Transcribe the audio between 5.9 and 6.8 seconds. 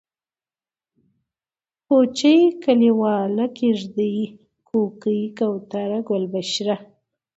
گلبشره